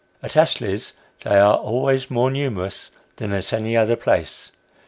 At 0.23 0.35
Astley's 0.35 0.93
they 1.21 1.37
are 1.37 1.53
always 1.57 2.09
more 2.09 2.31
numerous 2.31 2.89
than 3.17 3.31
at 3.33 3.53
any 3.53 3.77
other 3.77 3.95
place. 3.95 4.49